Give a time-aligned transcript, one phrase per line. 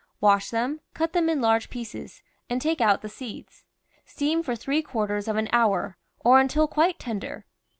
[0.19, 3.65] Wash them, cut them in large pieces, and take out the seeds.
[4.03, 7.45] Steam for three quarters of an hour, or until quite tender.